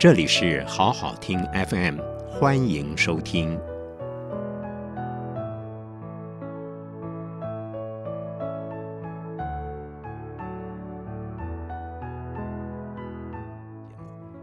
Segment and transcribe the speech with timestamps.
[0.00, 3.60] 这里是好好听 FM，欢迎收听。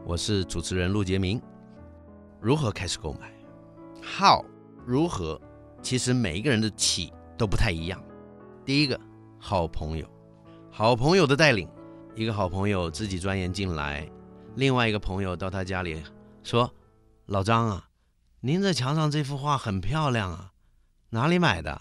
[0.05, 1.41] 我是主持人陆杰明。
[2.39, 3.33] 如何开始购买
[4.03, 4.45] ？How？
[4.85, 5.41] 如何？
[5.81, 7.99] 其实每一个人的起都不太一样。
[8.63, 8.99] 第一个，
[9.39, 10.07] 好朋友，
[10.69, 11.67] 好朋友的带领，
[12.13, 14.07] 一个好朋友自己钻研进来。
[14.57, 16.01] 另外一个朋友到他家里
[16.43, 16.73] 说
[17.27, 17.89] ：“老张啊，
[18.39, 20.51] 您这墙上这幅画很漂亮啊，
[21.11, 21.79] 哪里买的？”“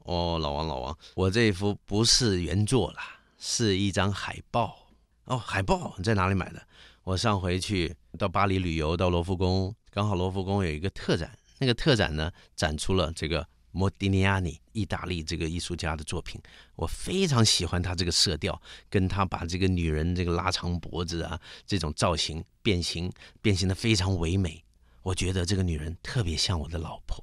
[0.00, 4.88] 哦，老王，老王，我这幅不是原作啦，是一张海报。
[5.26, 6.66] ”“哦，海报你在哪里买的
[7.04, 16.40] ？”“我上回去到巴黎旅游，到罗浮宫，刚好罗浮宫有一个特展，那个特展呢，展出了这个。”莫迪尼亚尼，意大利这个艺术家的作品，
[16.76, 18.58] 我非常喜欢他这个色调，
[18.88, 23.12] 跟他把这个女人这个拉长脖子啊，这种造型变形，
[23.42, 24.64] 变形的非常唯美。
[25.02, 27.22] 我觉得这个女人特别像我的老婆，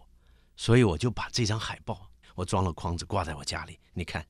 [0.55, 3.79] 所以我就把这张海报我装了框子挂在我家里。
[3.95, 4.23] 你看，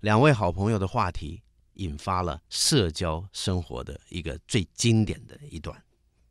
[0.00, 1.42] 两位好朋友的话题
[1.74, 5.78] 引发了社交生活的一个最经典的一段，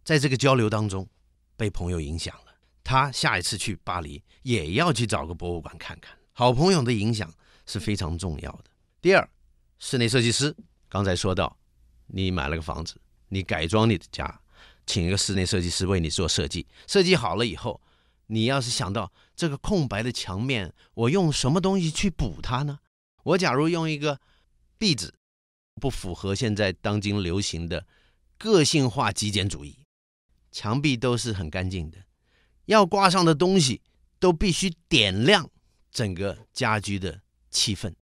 [0.04, 1.08] 在这个交流当中，
[1.56, 2.55] 被朋友影响了。
[2.86, 6.16] 他下一次去巴黎也要去找个博物馆看看。
[6.32, 7.34] 好朋友的影响
[7.66, 8.66] 是非常重要的。
[9.02, 9.28] 第二，
[9.80, 10.56] 室内设计师，
[10.88, 11.58] 刚才说到，
[12.06, 14.40] 你买了个房子，你改装你的家，
[14.86, 16.68] 请一个室内设计师为你做设计。
[16.86, 17.82] 设计好了以后，
[18.28, 22.78] 你要是想到这个空白的墙面，我用什么东西去补它呢？
[23.24, 24.22] 我假如用一个
[24.78, 25.12] 壁纸，
[25.82, 27.88] 不符合现在当今流行的
[28.38, 29.80] 个性化极简主义，
[30.52, 31.98] 墙壁都是很干净的。
[32.66, 33.82] 要挂上的东西
[34.20, 35.50] 都必须点亮
[35.92, 37.94] 整个家居的气氛，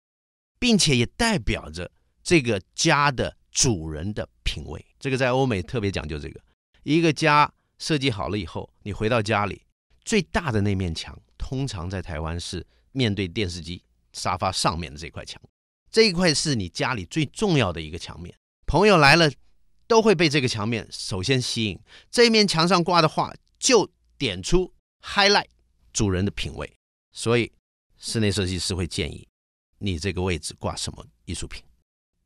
[0.59, 1.91] 并且也代表着
[2.23, 4.83] 这个家的主人的品味。
[4.99, 6.39] 这个在欧美特别讲究这个。
[6.83, 9.61] 一个家设计好了以后，你回到家里，
[10.05, 15.41] 最大的那面墙，通常在台湾是面对电视机、沙发上面的这块墙。
[15.91, 18.33] 这一块是你家里最重要的一个墙面。
[18.65, 19.29] 朋友来了，
[19.87, 21.79] 都会被这个墙面首先吸引。
[22.09, 23.91] 这面墙上挂的画就。
[24.17, 25.49] 点出 highlight
[25.91, 26.77] 主人的品味，
[27.11, 27.51] 所以
[27.97, 29.27] 室内设计师会建议
[29.77, 31.63] 你这个位置挂什么艺术品。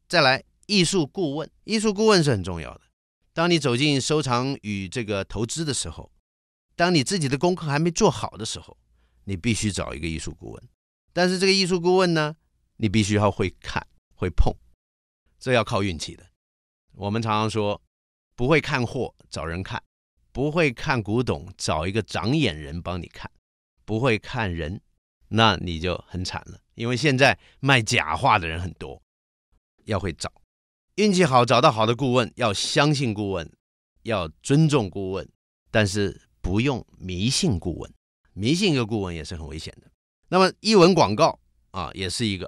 [0.07, 2.81] 再来，艺术顾问，艺术顾问是很重要的。
[3.33, 6.11] 当你走进收藏与这个投资的时候，
[6.75, 8.77] 当你自己的功课还没做好的时候，
[9.25, 10.69] 你必须找一个艺术顾问。
[11.13, 12.35] 但是这个艺术顾问呢，
[12.77, 14.55] 你必须要会看会碰，
[15.39, 16.25] 这要靠运气的。
[16.93, 17.81] 我们常常说，
[18.35, 19.83] 不会看货，找人看。
[20.37, 23.27] 不会看古董，找一个长眼人帮你看；
[23.85, 24.79] 不会看人，
[25.29, 26.59] 那你就很惨了。
[26.75, 29.01] 因为现在卖假画的人很多，
[29.85, 30.31] 要会找。
[30.97, 33.51] 运气好找到好的顾问，要相信顾问，
[34.03, 35.27] 要尊重顾问，
[35.71, 37.91] 但是不用迷信顾问。
[38.33, 39.89] 迷信一个顾问也是很危险的。
[40.29, 41.39] 那么译文广告
[41.71, 42.47] 啊，也是一个。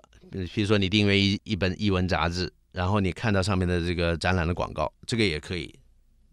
[0.54, 5.74] 比如说你订阅一一本译文杂志，然后你看到上面的这个展览的广告，这个也可以。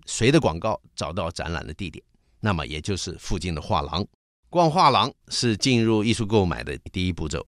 [0.07, 2.03] 谁的广告找到展览的地点，
[2.41, 4.07] 那么也就是附近的画廊。
[4.49, 7.47] 逛画廊是进入艺术购买的第一步骤。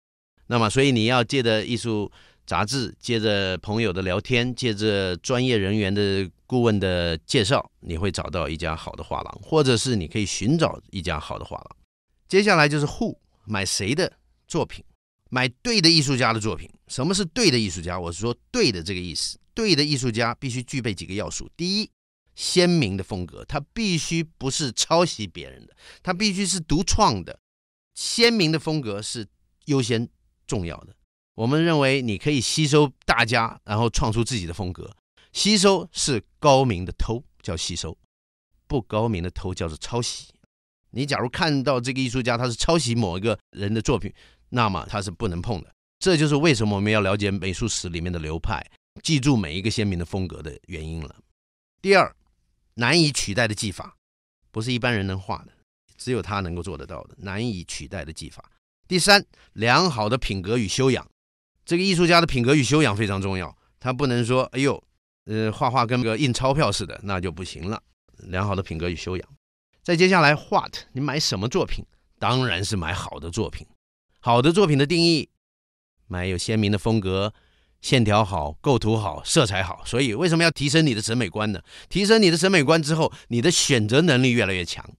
[0.47, 2.11] 那么，所以你要借着艺术
[2.45, 11.77] 杂志，借着朋友的聊天，借着专业人员的顾问的介绍，你会找到一家好的画廊，或者是你可以寻找一家好的画廊。
[12.27, 14.13] 接下来就是 Who 买谁的
[14.47, 14.83] 作品，
[15.29, 16.69] 买对的艺术家的作品。
[16.87, 17.99] 什么是对的艺术家？
[17.99, 19.39] 我是说对的这个意思。
[19.53, 21.49] 对的艺术家必须具备几个要素。
[21.55, 21.89] 第一，
[22.35, 27.39] 鲜明的风格，它必须不是抄袭别人的，它必须是独创的。
[27.93, 29.27] 鲜明的风格是
[29.65, 30.09] 优先
[30.47, 30.95] 重要的。
[31.35, 34.95] 我们认为你可以吸收大家，然后创出自己的风格。
[35.31, 37.91] 吸收是高明的偷，叫吸收；
[38.67, 40.33] 不高明的偷叫做抄袭。
[40.91, 44.13] 你假如看到这个艺术家他是抄袭某一个人的作品，
[44.49, 45.73] 那么他是不能碰的。
[45.99, 48.63] 这就是为什么我们要了解美术史里面的流派，
[49.01, 51.15] 记住每一个鲜明的风格的原因了。
[51.81, 52.15] 第二。
[52.75, 53.95] 难以取代的技法，
[54.51, 55.51] 不是一般人能画的，
[55.97, 58.51] 只有他能够做得到的难以取代的技法。
[58.87, 61.07] 第三，良好的品格与修养，
[61.65, 64.83] 这个艺术家的品格与修养非常重要，他不能说，哎呦，
[65.25, 67.81] 呃，画画跟个印钞票似的，那就不行了。
[68.17, 69.29] 良好的品格与修养。
[69.81, 70.75] 再接下来，what？
[70.93, 71.85] 你买什么作品？
[72.19, 73.67] 当然是买好的作品。
[74.19, 75.29] 好的作品的定义，
[76.07, 77.33] 买有鲜明的风格。
[77.83, 81.61] 线条好，构图好，色彩好，所以为什么要提升你的审美观呢？
[81.89, 84.89] 提升你的审美观之后，你的选择能力越来越强，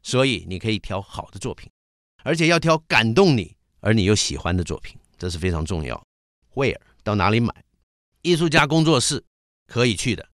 [0.00, 1.68] 所以你可以挑好的作品，
[2.22, 6.00] 而且要挑感动你而你又喜欢的作品，这是非常重要。
[6.54, 7.52] Where 到哪里买？
[8.22, 9.24] 艺术家工作室
[9.66, 10.28] 可以去的，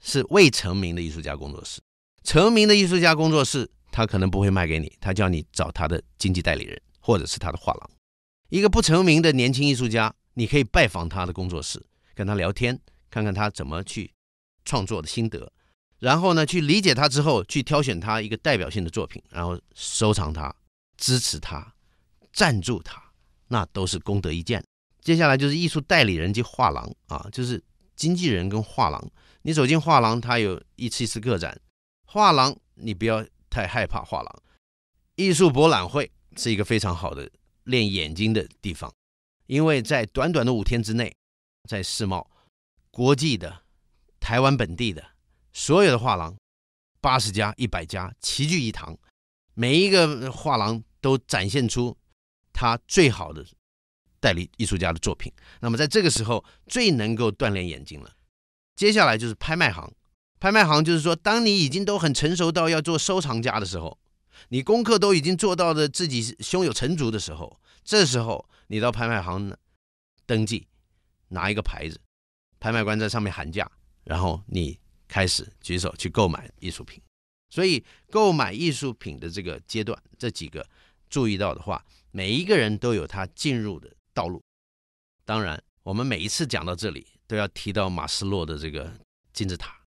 [0.00, 1.80] 是未成名的艺术家工作室，
[2.22, 7.90] 成名的艺术家工作室，他可能不会卖给你，他叫你找他的经纪代理人或者是他的画廊。
[8.50, 11.84] 一个不成名的年轻艺术家，你可以拜访他的工作室，
[12.14, 12.78] 跟他聊天，
[13.10, 14.12] 看看他怎么去
[14.64, 15.52] 创作的心得，
[15.98, 20.54] 然后呢，去理解他之后，去挑选他一个代表性的作品，然后收藏他，
[20.96, 21.74] 支持他，
[22.32, 23.02] 赞助他，
[23.48, 24.64] 那都是功德一件。
[25.00, 27.62] 接下来就是艺术代理人及画廊啊，就是
[27.96, 29.10] 经纪人跟画廊。
[29.42, 31.60] 你走进画廊，他有一次一次个展。
[32.06, 34.42] 画廊你不要太害怕画廊，
[35.16, 37.28] 艺术博览会是一个非常好的
[37.64, 38.92] 练眼睛的地方，
[39.46, 41.14] 因为在短短的五天之内，
[41.68, 42.30] 在世贸、
[42.90, 43.62] 国际的、
[44.20, 45.04] 台湾本地的
[45.52, 46.36] 所有的画廊，
[47.00, 48.96] 八十家、一百家齐聚一堂，
[49.54, 51.96] 每一个画廊都展现出
[52.52, 53.44] 他最好的
[54.20, 55.32] 代理艺术家的作品。
[55.60, 58.12] 那么在这个时候，最能够锻炼眼睛了。
[58.76, 59.92] 接下来就是拍卖行，
[60.40, 63.98] 拍卖行就是说，当你已经都很成熟到要做收藏家的时候，
[64.48, 69.54] 你功课都已经做到的自己胸有成竹的时候，这时候你到拍卖行
[70.24, 70.66] 登记，
[71.28, 72.00] 拿一个牌子，
[72.58, 73.70] 拍卖官在上面喊价，
[74.04, 76.98] 然后你开始举手去购买艺术品。
[77.50, 80.66] 所以购买艺术品的这个阶段，这几个
[81.10, 84.42] 注意到的话，每一个人都有他进入的道路。
[85.26, 87.06] 当然，我们每一次讲到这里。
[87.32, 88.92] 都要提到马斯洛的这个
[89.32, 89.80] 金字塔。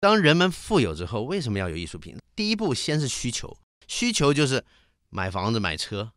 [0.00, 2.18] 当人们富有之后，为什么要有艺术品？
[2.34, 3.56] 第一步先是需求，
[3.86, 4.64] 需求就是
[5.08, 6.12] 买房子、买车。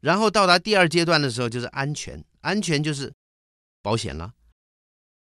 [0.00, 3.12] 然后到达第二阶段的时候，就是安全，安全就是
[3.82, 4.32] 保险啦，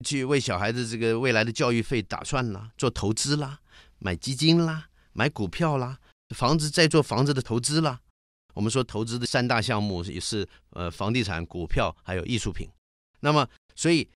[0.06, 3.60] 去为小孩子这个未来的教育费打算啦，做投资啦，
[4.00, 6.00] 买基金啦，买股票啦，
[6.36, 8.00] 房子再做房子的投资啦。
[8.54, 12.70] 我们说投资的三大项目也是呃房地产、股票还有艺术品。
[13.20, 14.10] 那么所以。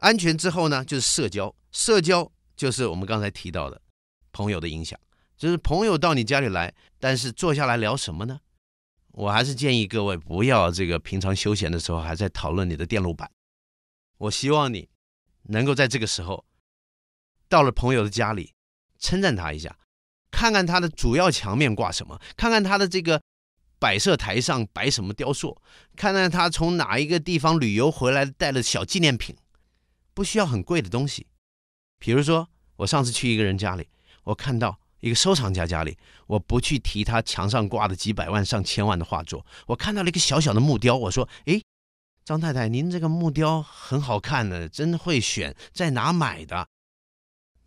[0.00, 1.56] 安全之后呢，就是社交。
[1.72, 3.80] 社交就是我们刚才提到的
[4.30, 5.00] 朋友的影响，
[5.38, 8.38] 就是朋友到你家里来，但是坐下来聊什么呢？
[9.16, 13.30] 我还是建议各位不要这个平常休闲的时候还在讨论你的电路板。
[14.18, 14.90] 我希望你
[15.44, 16.44] 能够在这个时候
[17.48, 18.52] 到了朋友的家里，
[18.98, 19.78] 称赞他一下，
[20.30, 23.22] 看看他的主要墙面挂什么，看看他的这个
[23.78, 25.56] 摆设台上摆什么雕塑，
[25.96, 29.34] 看看他从哪一个地方旅游回来带了小纪念品。
[30.12, 31.26] 不需要很贵的东西，
[31.98, 33.88] 比如说我上次去一个人家里，
[34.24, 41.62] 我看到一个收藏家家里，我不去提他墙上挂的几百万上千万的画作，我看到了一个小小的木雕，我说：“诶，
[42.24, 46.66] 张太太，您这个木雕很好看的，真会选，在哪买的？”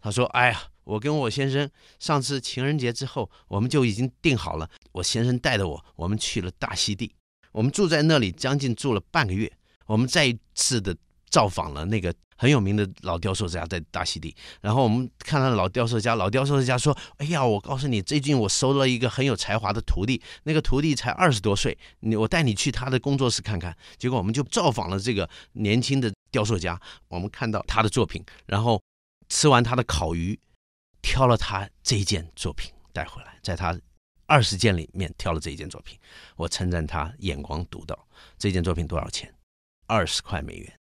[0.01, 7.15] 他说：“哎呀，我跟我先生上次情人节之后，我们就已经订好了，我先生带着我，我们去了大溪地，
[7.53, 9.49] 我们住在那里将近住了半个月，
[9.85, 10.93] 我们再一次的
[11.29, 26.79] 造访了那个。”很有名的老雕塑家在大溪地，然后我们看到老雕塑家，老雕塑家说：“哎呀，我告诉你，最近我收了一个很有才华的徒弟，那个徒弟才二十多岁，你我带你去他的工作室看看。”结果我们就造访了这个年轻的雕塑家，
[27.09, 28.81] 我们看到他的作品，然后
[29.27, 30.39] 吃完他的烤鱼，
[31.01, 33.77] 挑了他这一件作品带回来，在他
[34.27, 35.99] 二十件里面挑了这一件作品，
[36.37, 38.07] 我称赞他眼光独到。
[38.37, 39.35] 这件作品多少钱？
[39.87, 40.78] 二十块美元。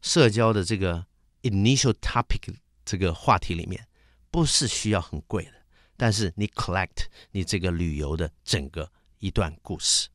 [0.00, 1.06] 社交的这个
[1.42, 2.54] initial topic
[2.84, 3.86] 这个话题里面，
[4.30, 5.52] 不是需要很贵的，
[5.96, 10.08] 但是你 collect 你这个旅游的整个一段故事。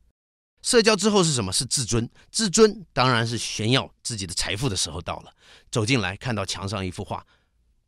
[0.61, 1.51] 社交之后是什么？
[1.51, 2.09] 是自尊。
[2.31, 5.35] 自尊当然是炫耀自己的财富的时候到了。
[5.69, 7.25] 走进来看到墙上一幅画，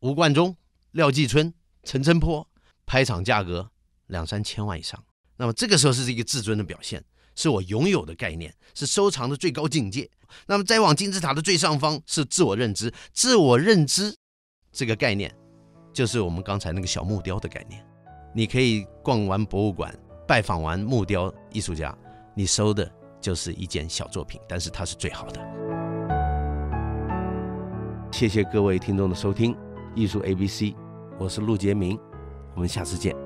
[0.00, 0.54] 吴冠中、
[0.90, 2.46] 廖继春、陈澄波，
[2.84, 3.70] 拍场价格
[4.08, 5.02] 两三千万以上。
[5.38, 7.02] 那么这个时候是一个自尊的表现。
[7.36, 10.10] 是我拥有的概念，是收藏的最高境界。
[10.46, 14.12] 那么再往金字塔的最上方是自我认知，自我认知
[14.72, 15.32] 这个概念，
[15.92, 17.80] 就是我们刚才那个小木雕的概念。
[18.34, 21.96] 你可以逛完博物馆，拜访完木雕艺术家，
[22.34, 22.90] 你收的
[23.20, 25.40] 就是一件小作品，但是它是最好的。
[28.12, 29.56] 谢谢各位听众的收听，
[29.94, 30.74] 艺术 ABC，
[31.18, 31.98] 我是陆杰明，
[32.54, 33.25] 我们下次见。